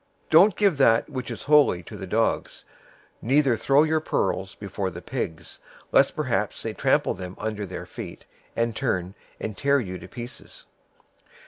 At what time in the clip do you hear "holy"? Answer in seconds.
1.43-1.83